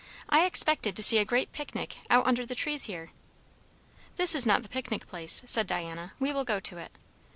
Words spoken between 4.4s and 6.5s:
not the picnic place," said Diana. "We will